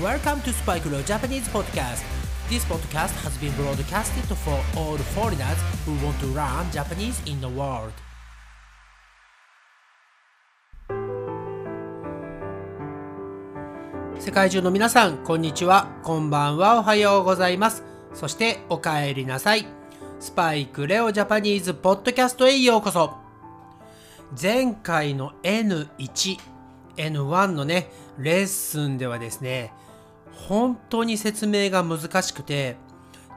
[0.00, 2.02] Welcome to Spike Leo Japanese Podcast.
[2.48, 7.46] This podcast has been broadcasted for all foreigners who want to learn Japanese in the
[7.46, 7.92] world.
[14.18, 17.84] 世界中の皆さん、こんにちは、こんばんは、おはようございます。
[18.14, 19.66] そして、お帰りなさい。
[20.20, 23.12] スパイクレオジャパニーズポッドキャストへようこそ。
[24.40, 26.51] 前回の N1、
[26.96, 29.72] N1 のね、レッスンではですね、
[30.48, 32.76] 本当に説明が難しくて、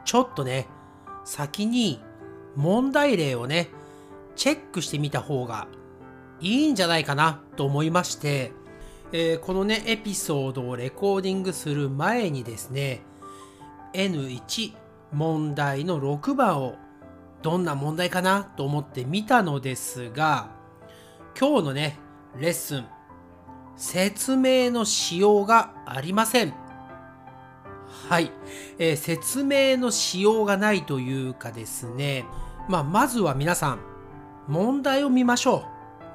[0.05, 0.67] ちょっとね、
[1.23, 2.01] 先に
[2.55, 3.69] 問題例をね、
[4.35, 5.67] チェックしてみた方が
[6.41, 8.51] いいんじゃないかなと思いまして、
[9.11, 13.01] えーこのね、エピソードをレコーディングする前にですね、
[13.93, 14.73] N1
[15.13, 16.75] 問題の6番を
[17.41, 20.49] どんな問題かなと思ってみたのですが、
[21.39, 21.99] 今日のね、
[22.37, 22.85] レッスン、
[23.77, 26.53] 説明のしようがありません。
[28.09, 28.31] はい、
[28.77, 32.25] えー説明のしようがないというかですね、
[32.69, 33.79] まあ、まずは皆さん、
[34.47, 35.65] 問題を見ましょ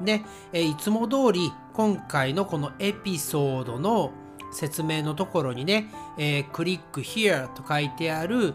[0.00, 0.04] う。
[0.04, 4.12] ね、えーいつも通り、今回のこのエピソードの
[4.52, 8.54] 説明のところにね、えークリック here と書いてある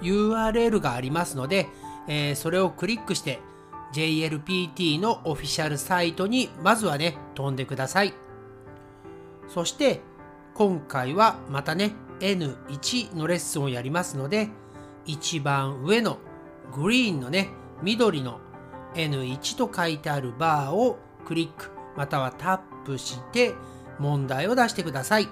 [0.00, 1.68] URL がありますので、
[2.08, 3.40] えーそれをクリックして
[3.92, 8.25] JLPT のオフィシャルサイトにまずはね、飛んでください。
[9.48, 10.00] そして、
[10.54, 14.48] 今回はまたね、N1 のレッスンをやりますので、
[15.04, 16.18] 一番上の
[16.74, 17.50] グリーンのね、
[17.82, 18.40] 緑の
[18.94, 23.54] N1 と書いてあるバーをクリックまたはタップして
[23.98, 25.28] 問題を出してください。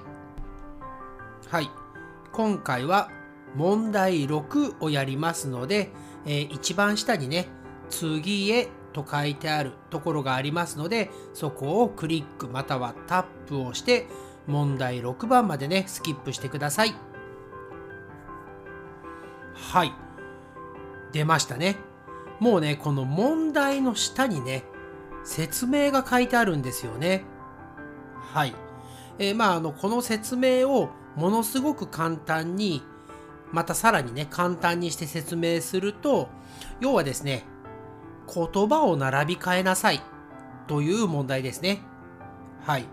[1.48, 1.70] はい。
[2.32, 3.10] 今回は
[3.54, 5.92] 問題6をやりますので、
[6.26, 7.48] えー一番下にね、
[7.90, 14.06] 次へと書いてあるところがありますので、そこをクリックまたはタップをして、
[14.46, 16.94] 問題6番までね、スキップしてください。
[19.54, 19.92] はい。
[21.12, 21.76] 出ましたね。
[22.40, 24.64] もうね、この問題の下にね、
[25.24, 27.24] 説明が書いてあるんですよね。
[28.32, 28.54] はい。
[29.18, 32.82] えーまあ、あの、この説明をものすごく簡単に、
[33.52, 36.28] またさらにね、簡単にして説明すると、
[36.80, 37.44] 要はですね、
[38.32, 40.02] 言葉を並び替えなさい
[40.66, 41.82] という問題ですね。
[42.64, 42.86] はい。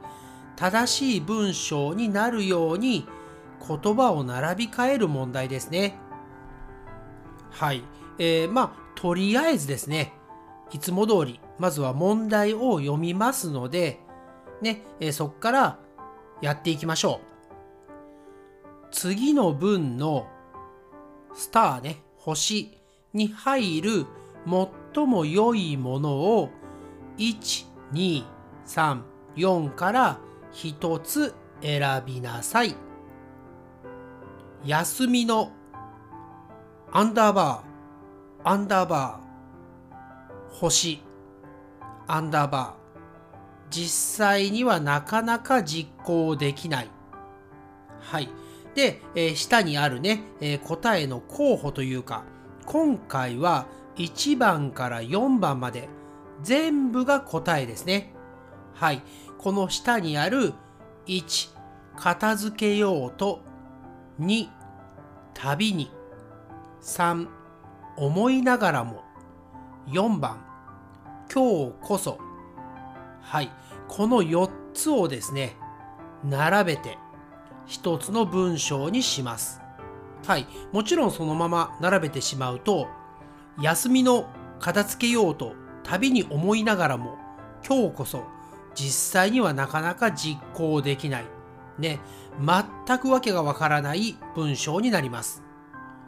[0.55, 3.07] 正しい文章になるように
[3.67, 5.95] 言葉を並び替える問題ですね。
[7.49, 7.83] はい。
[8.19, 10.13] えーまあ、とりあえずですね、
[10.71, 13.99] いつも通り、まずは問題を読みますので、
[14.61, 15.79] ね、えーそこから
[16.41, 17.31] やっていきましょう。
[18.91, 20.27] 次の文の
[21.33, 22.77] スターね、星
[23.13, 24.05] に入る
[24.93, 26.49] 最も良いものを
[27.17, 28.23] 1、2、
[28.65, 29.01] 3、
[29.35, 30.19] 4から
[30.53, 32.75] 1つ選びなさい。
[34.65, 35.51] 休みの
[36.91, 41.01] アンダーバー、アンダーバー、星、
[42.07, 42.81] アンダーバー。
[43.69, 46.89] 実際にはなかなか実行できない。
[48.01, 48.29] はい。
[48.75, 52.25] で、えー下にあるね、えー答えの候補というか、
[52.65, 55.89] 今回は1番から4番まで
[56.41, 58.13] 全部が答えですね。
[58.73, 59.03] はい。
[59.37, 60.53] この下にある
[61.07, 61.49] 1、
[61.95, 63.41] 片付けようと、
[64.19, 64.47] 2、
[65.33, 65.91] 旅に、
[66.81, 67.27] 3、
[67.97, 69.03] 思いながらも、
[69.87, 70.43] 4番、
[71.33, 72.17] 今日こそ。
[73.21, 73.51] はい。
[73.87, 75.57] この4つをですね、
[76.23, 76.97] 並べて
[77.65, 79.61] 一つの文章にします。
[80.25, 80.47] はい。
[80.71, 82.87] もちろんそのまま並べてしまうと、
[83.59, 84.29] 休みの
[84.59, 87.17] 片付けようと旅に思いながらも、
[87.67, 88.23] 今日こそ
[88.75, 91.25] 実際にはなかなか実行できない。
[91.77, 91.99] ね。
[92.39, 95.43] 全くわけがわからない文章になります。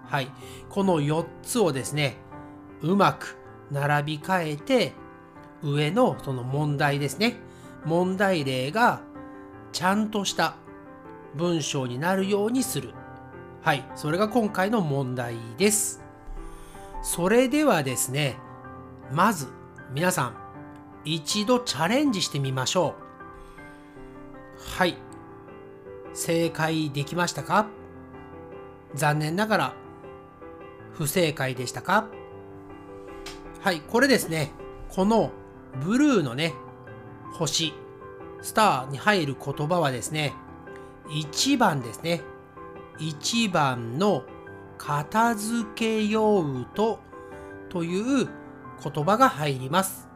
[0.06, 0.30] はい。
[0.70, 2.18] この4つをですね、
[2.82, 3.38] うまく
[3.72, 4.94] 並び替えて、
[5.62, 7.38] 上のその問題ですね。
[7.86, 9.02] 問題例が
[9.72, 10.56] ちゃんとした
[11.36, 12.94] 文章になるようにする。
[13.62, 13.84] はい。
[13.96, 16.03] それが今回の問題です。
[17.04, 18.38] それではですね、
[19.12, 19.48] まず
[19.94, 20.36] 皆さん
[21.06, 24.80] 一度チャレンジしてみましょう。
[24.80, 24.98] はい。
[26.14, 27.68] 正解できましたか？
[28.96, 29.74] 残念ながら
[30.94, 32.08] 不正解でしたか？
[33.60, 34.52] はい、これですね、
[34.90, 35.32] この
[35.84, 36.54] ブルーのね、
[37.34, 37.74] 星、
[38.42, 40.34] スターに入る言葉はですね、
[41.10, 42.22] 1番ですね。
[43.00, 44.24] 1番の
[44.78, 47.00] 片付けようと
[47.70, 48.30] という
[48.84, 50.08] 言葉が入ります。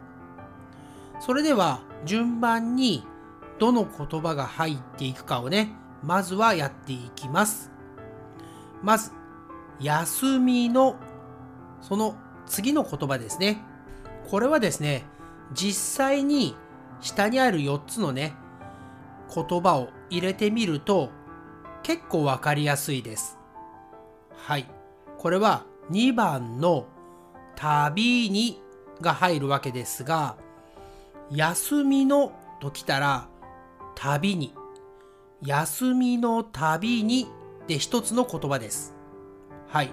[1.20, 3.06] それでは順番に
[3.60, 5.74] どの言葉が入っていくかをね、
[6.04, 7.72] まずはやっていきます。
[8.84, 9.12] まず、
[9.80, 10.96] 休みの、
[11.82, 12.16] その
[12.46, 13.64] 次の言葉ですね。
[14.30, 15.06] これはですね、
[15.54, 16.56] 実際に
[17.02, 18.36] 下にある4つのね、
[19.34, 21.10] 言葉を入れてみると
[21.84, 23.37] 結構わかりやすいです。
[24.38, 24.66] はい。
[25.18, 26.86] これは2番の
[27.56, 28.62] 旅に
[29.02, 30.38] が入るわけですが、
[31.30, 32.32] 休みの
[32.62, 33.28] ときたら
[33.96, 34.54] 旅に、
[35.42, 37.28] 休みの旅に
[37.68, 38.96] で一つの言葉です。
[39.68, 39.92] はい。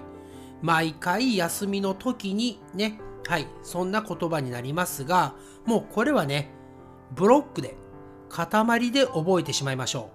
[0.62, 5.34] 毎回休みの時にね、はい、そんな言葉になりますが、
[5.66, 6.50] もうこれはね、
[7.14, 7.76] ブロックで、
[8.28, 10.10] 塊で覚えてしまいましょ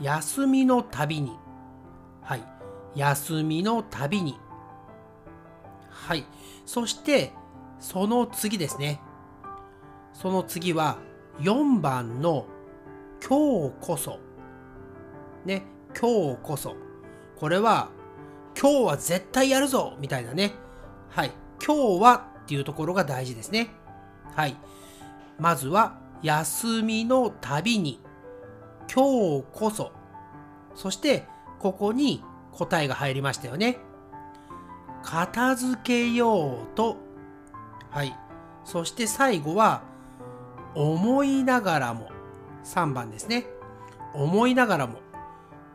[0.00, 0.04] う。
[0.04, 1.32] 休みのたびに。
[2.22, 2.42] はい。
[2.94, 4.38] 休みのたびに。
[5.88, 6.24] はい。
[6.66, 7.32] そして、
[7.78, 9.00] その次ですね。
[10.12, 10.98] その次は、
[11.40, 12.46] 4番の
[13.26, 14.18] 今日こそ。
[15.44, 15.62] ね。
[15.98, 16.76] 今日こそ。
[17.36, 17.88] これは、
[18.60, 20.52] 今日は絶対やるぞみたいなね。
[21.08, 21.32] はい。
[21.64, 23.70] 今日はっていうところが大事ですね。
[24.34, 24.56] はい。
[25.38, 28.00] まずは、休みのたびに、
[28.92, 29.92] 今日こそ。
[30.74, 31.26] そして、
[31.58, 32.22] ここに
[32.52, 33.78] 答えが入りましたよね。
[35.02, 36.96] 片付けようと。
[37.90, 38.16] はい。
[38.64, 39.82] そして最後は、
[40.74, 42.10] 思いながらも。
[42.64, 43.46] 3番ですね。
[44.14, 45.00] 思いながらも。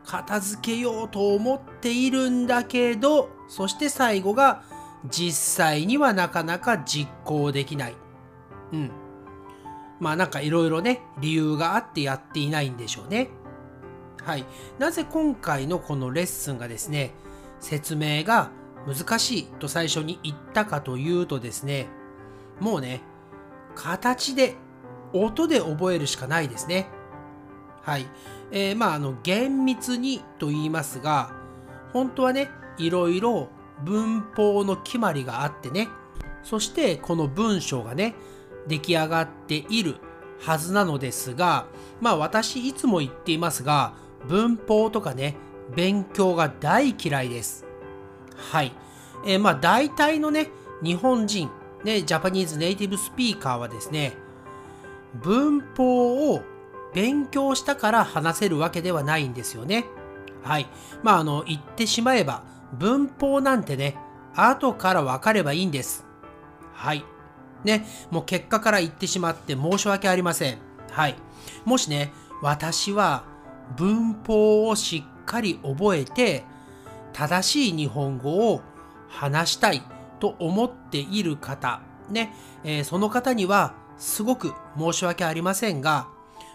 [0.04, 4.62] 片付けようと思っているんだけど、そして最後が、
[5.04, 7.96] 実際にはなかなか実行できない。
[8.72, 8.90] うん。
[10.00, 13.30] まあなんかいろいろね、理由があってやっていないんでしょうね。
[14.28, 14.44] はい。
[14.78, 17.14] なぜ今回のこのレッスンがですね、
[17.60, 18.50] 説明が
[18.86, 21.88] 難しいと最初に言ったかというとですね、
[22.60, 23.00] もうね、
[23.74, 24.56] 形で、
[25.14, 26.88] 音で覚えるしかないですね。
[27.80, 28.06] はい。
[28.50, 31.32] えー、まあ、あの、厳密にと言いますが、
[31.94, 33.48] 本当はね、いろいろ
[33.82, 35.88] 文法の決まりがあってね、
[36.42, 38.14] そしてこの文章がね、
[38.66, 39.96] 出来上がっている
[40.38, 41.64] はずなのですが、
[42.02, 43.94] まあ私いつも言っていますが、
[44.26, 45.36] 文法とかね、
[45.74, 47.66] 勉強が大嫌いです。
[48.36, 48.72] はい。
[49.24, 50.48] えー、まあ大体のね、
[50.82, 51.50] 日本人、
[51.84, 54.16] ね、ジャパニーズネイティブスピーカーはですね、
[55.14, 56.42] 文法を
[56.94, 59.84] 勉強したから話せるわけではないんですよね。
[60.42, 60.66] はい。
[61.02, 62.42] まああの、言ってしまえば、
[62.72, 63.96] 文法なんてね、
[64.34, 66.06] 後から分かればいいんです。
[66.72, 67.04] はい。
[67.64, 70.58] ね、もう結果から言ってしまって申し訳ありません。
[70.90, 71.16] はい。
[71.64, 73.24] もしね、私は
[73.76, 76.44] 文法をしっかり覚えて、
[77.12, 78.62] 正しい日本語を
[79.08, 79.82] 話したい
[80.20, 81.80] と思っている方、
[82.10, 82.32] ね、
[82.64, 86.08] えー、その方にはすごく申し訳ありませんが、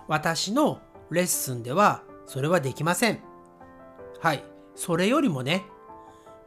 [0.08, 3.20] 私のレッスンではそれはできません。
[4.20, 4.44] はい。
[4.76, 5.66] それよりもね、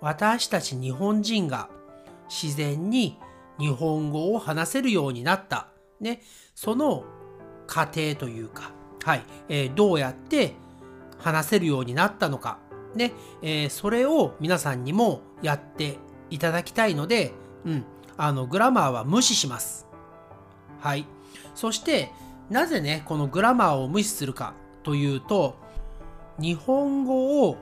[0.01, 1.69] 私たち日本人が
[2.29, 3.19] 自然に
[3.59, 5.69] 日本語を話せるようになった、
[6.01, 6.23] ね、
[6.55, 7.05] その
[7.67, 8.73] 過程というか、
[9.07, 10.55] はい、えー、どうやって
[11.19, 12.59] 話せるようになったのか、
[12.97, 15.99] ね、えー、それを皆さんにもやって
[16.29, 17.33] いただきたいので、
[17.65, 17.85] うん、
[18.17, 19.87] あの、グラマーは無視します。
[20.81, 21.07] はい。
[21.55, 22.11] そして、
[22.51, 25.55] なぜね、このグラマーを無視するかというと、
[26.41, 27.59] 日本語を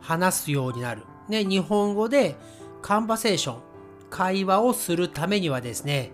[0.00, 1.02] 話すようになる。
[1.28, 2.34] ね、日本語で
[2.82, 3.62] カンバセーション、
[4.10, 6.10] 会話をするためにはですね、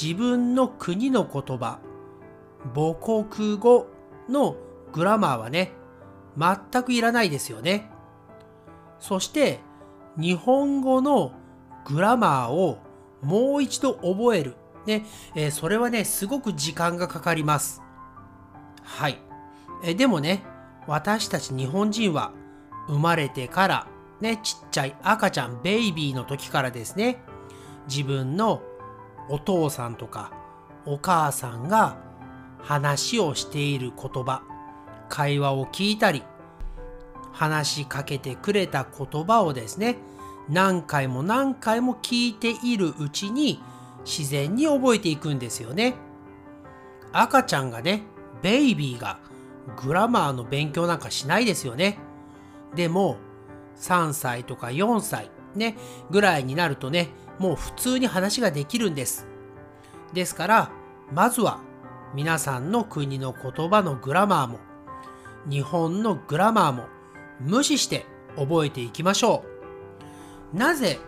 [0.00, 1.80] 自分の国の言葉、
[2.74, 3.86] 母国語
[4.28, 4.56] の
[4.92, 5.72] グラマーはね、
[6.36, 7.90] 全くいらないですよね。
[8.98, 9.60] そして、
[10.16, 11.32] 日本語の
[11.84, 12.78] グラマーを
[13.22, 14.56] もう一度覚える。
[14.86, 17.82] ね、えー、それはね、すごく時間がかかります。
[18.82, 19.18] はい。
[19.84, 20.42] えでもね、
[20.86, 22.32] 私たち日本人は
[22.88, 23.86] 生まれてから
[24.20, 27.22] ね、ちっちゃい赤ちゃん、ベイビーの時からですね、
[27.88, 28.62] 自分の
[29.28, 30.32] お父さんとか
[30.84, 31.96] お母さんが
[32.62, 34.42] 話をしている言葉、
[35.08, 36.22] 会話を聞いたり、
[37.32, 39.98] 話しかけてくれた言葉をですね、
[40.48, 43.62] 何回も何回も聞いているうちに
[44.04, 45.94] 自然に覚えていくんですよね。
[47.12, 48.02] 赤ちゃんがね、
[48.42, 49.18] ベイビーが
[49.82, 51.98] グラマーの勉強なんかしないですよね。
[52.74, 53.16] でも、
[53.76, 55.76] 3歳とか4歳ね、
[56.10, 59.26] ぐらいになるとね、もう普通に話ができるんです。
[60.12, 60.70] ですから、
[61.12, 61.60] まずは
[62.12, 64.58] 皆さんの国の言葉のグラマーも、
[65.48, 66.86] 日本の grammar も
[67.40, 68.04] 無視して
[68.36, 69.44] 覚えていきましょ
[70.52, 70.56] う。
[70.56, 70.98] なぜ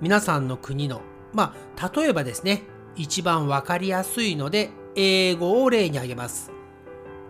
[0.00, 1.00] 皆さんの国の、
[1.32, 2.64] まあ、例えばですね、
[2.96, 6.50] 一番わかりやすいので、英語を例に挙げます。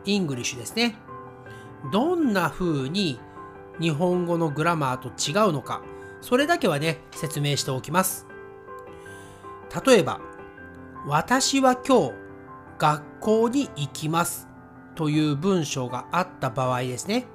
[0.07, 0.97] English ですね。
[1.93, 3.21] どんな風に
[3.79, 5.83] 日本語の grammar と違うのか、
[6.23, 8.27] それだけはね、説明しておきます。
[9.87, 10.21] 例えば、
[11.07, 12.22] 私は今日
[12.83, 14.49] 学校に行きます
[14.97, 17.27] という文章があった場合ですね。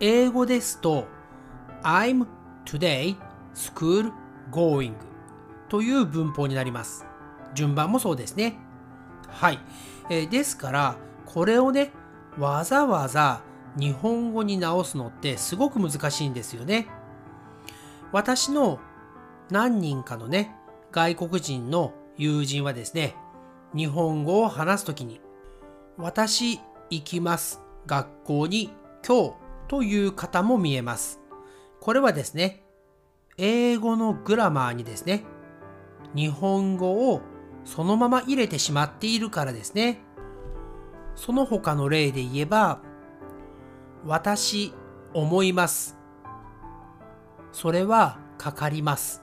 [0.00, 1.06] 英語ですと
[1.84, 2.26] I'm
[2.64, 3.16] today
[3.54, 4.10] school
[4.50, 4.94] going
[5.68, 7.06] という文法になります。
[7.54, 8.56] 順番もそうですね。
[9.28, 9.60] はい。
[10.10, 10.96] えー、ですから、
[11.26, 11.92] これをね、
[12.36, 13.42] わざわざ
[13.78, 16.88] 日本語に直すのってすごく難しいんですよね。
[18.10, 18.80] 私の
[19.48, 20.56] 何人かのね、
[20.90, 23.14] 外国人の友人はですね、
[23.74, 25.20] 日本語を話すときに、
[25.96, 26.60] 私
[26.90, 27.60] 行きます。
[27.86, 28.70] 学校に
[29.06, 29.34] 今日
[29.68, 31.20] という方も見えます。
[31.80, 32.62] これはですね、
[33.38, 35.24] 英語のグラマーにですね、
[36.14, 37.22] 日本語を
[37.64, 40.00] そのまま入れてしまっているからですね。
[41.14, 42.80] その他の例で言えば、
[44.04, 44.72] 私
[45.14, 45.98] 思います。
[47.52, 49.22] それはかかります。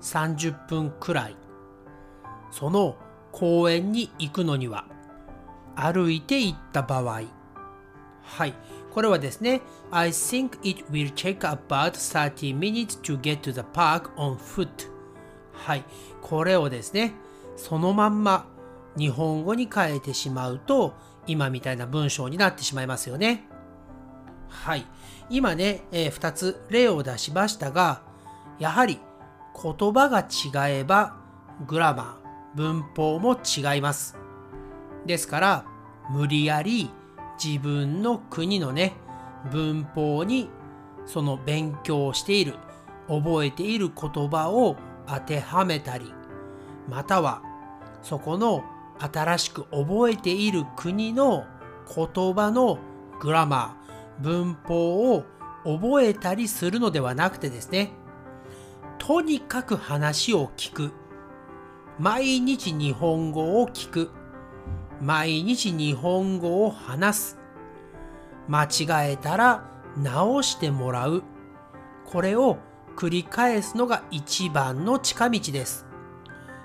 [0.00, 1.36] 30分くらい。
[2.50, 2.96] その
[3.34, 4.84] 公園に行くのには
[5.74, 7.22] 歩いて行った場合。
[8.22, 8.54] はい。
[8.92, 9.60] これはですね、
[9.90, 14.68] I think it will take about 30 minutes to get to the park on foot.
[15.52, 15.84] はい。
[16.22, 17.12] これをですね、
[17.56, 18.46] そのまんま
[18.96, 20.94] 日本語に変えてしまうと、
[21.26, 23.48] 今みたいな文章になってしまいますよね。
[24.48, 24.86] はい。
[25.28, 28.02] 今ね、えー、2つ例を出しましたが、
[28.60, 29.00] やはり
[29.60, 31.16] 言葉が違えば
[31.66, 32.23] グラマー、
[32.54, 34.16] 文法も違います。
[35.06, 35.64] ですから、
[36.10, 36.90] 無理やり
[37.42, 38.94] 自分の国のね、
[39.50, 40.48] 文法に
[41.06, 42.54] その勉強している、
[43.08, 46.12] 覚えている言葉を当てはめたり、
[46.88, 47.42] または
[48.02, 48.64] そこの
[48.98, 51.44] 新しく覚えている国の
[51.94, 52.78] 言葉の
[53.20, 55.24] グラマー、文法を
[55.64, 57.92] 覚えたりするのではなくてですね、
[58.98, 60.92] とにかく話を聞く。
[61.98, 64.10] 毎日日本語を聞く。
[65.00, 67.38] 毎日日本語を話す。
[68.48, 69.64] 間違えたら
[69.96, 71.22] 直してもらう。
[72.04, 72.58] これを
[72.96, 75.86] 繰り返すのが一番の近道です。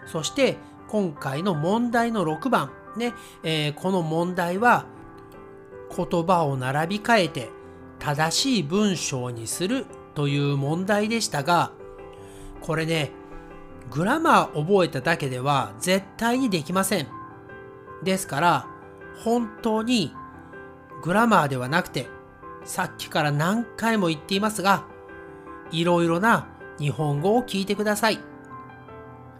[0.07, 0.57] そして
[0.87, 4.85] 今回の問題の6番、ね、えー、この問題は
[5.95, 7.49] 言葉を並び替えて
[7.99, 11.71] 正しい文章にするという問題でしたが、
[12.61, 13.11] これね、
[13.91, 17.07] グラマー覚えただけでは絶対にできません。
[18.03, 18.67] ですから、
[19.23, 20.13] 本当に
[21.01, 22.07] グラマーではなくて、
[22.63, 24.85] さっきから何回も言っていますが、
[25.71, 28.19] いろいろな日本語を聞いてください。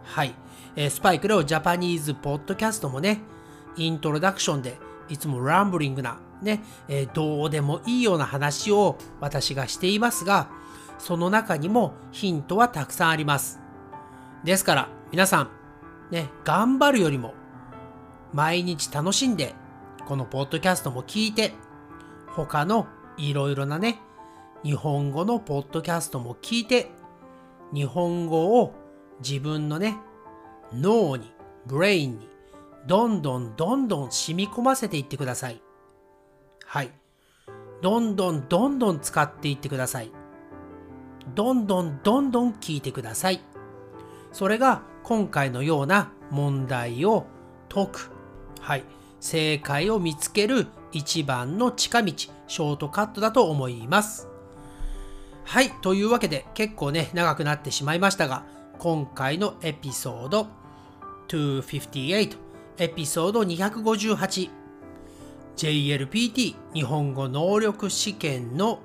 [0.02, 0.34] はい。
[0.76, 3.20] えー、スパイクレオジャパニーズポッドキャストもね、
[3.76, 4.78] イントロダクションで
[5.08, 10.48] いつもランブリングな、ね、えー、どうでもいいような話を私がしていますが、
[10.98, 13.59] その中にもヒントはたくさんあります。
[14.44, 15.50] ですから、皆さん、
[16.10, 17.34] ね、頑張るよりも
[18.32, 19.54] 毎日楽しんで、
[20.06, 21.52] このポッドキャストも聞いて、
[22.28, 24.00] 他のいろいろなね、
[24.62, 26.90] 日本語のポッドキャストも聞いて、
[27.72, 28.72] 日本語を
[29.22, 29.98] 自分のね、
[30.72, 31.32] 脳に、
[31.66, 32.28] ブレインに、
[32.86, 35.60] どんどんどんどん染み込ませていってください。
[36.64, 36.90] はい。
[37.82, 40.12] どんどんどんどん使っていってください。
[41.34, 43.40] どんどんどんどん聞いてください。
[44.32, 47.26] それが今回のような問題を
[47.68, 48.10] 解く。
[48.60, 48.84] はい、
[49.20, 54.28] 正解を見つける一番の近道、ショートカットだと思います。
[55.44, 58.44] はい、というわけで結構ね、長くなってしまいましたが、
[58.78, 60.46] 今回のエピソード
[61.28, 62.36] 258、
[62.78, 64.50] エピソード258、
[65.56, 68.80] JLPT 日本語能力試験の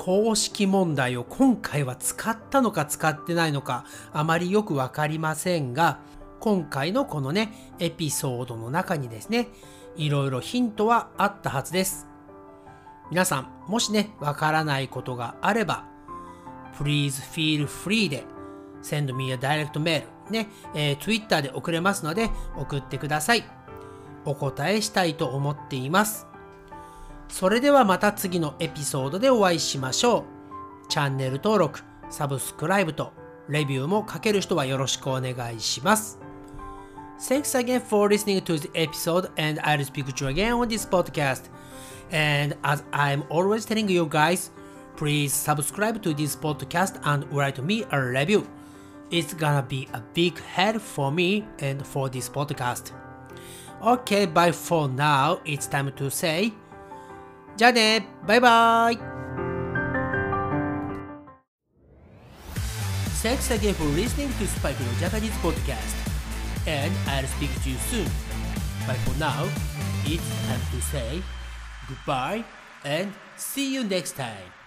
[0.00, 5.98] 公式問題を今回は使ったのか使ってないのかあまりよくわかりませんが、
[6.40, 9.48] 今回のこのね、エピソードの中にですね、
[9.96, 12.06] いろいろヒントはあったはずです。
[13.10, 15.84] 皆さん、もしね、わからないことがあれば、
[16.78, 18.24] please feel free で
[18.82, 23.44] send me a direct mail ね、えー、Twitter で送れますので送ってください。
[24.24, 26.29] お答えしたいと思っています。
[27.30, 30.26] それではまた次のエピソードでお会いしましょ
[30.86, 30.88] う。
[30.88, 33.12] チャンネル登録、サブスクライブと
[33.48, 36.18] レビューも書ける人はよろしくお願いします。
[37.20, 41.44] Thanks again for listening to the episode, and I'll speak to you again on this podcast.
[42.10, 44.50] And as I'm always telling you guys,
[44.96, 48.44] please subscribe to this podcast and write me a review.
[49.10, 52.92] It's gonna be a big help for me and for this podcast.
[53.82, 55.40] Okay, bye for now.
[55.44, 56.52] It's time to say
[57.59, 58.99] じゃあねバイバイ
[63.23, 65.95] Thanks again for listening to Spike no Japanese podcast
[66.67, 68.05] and I'll speak to you soon
[68.85, 69.45] but for now
[70.05, 71.21] it's time to say
[71.87, 72.43] goodbye
[72.83, 74.58] and see you next time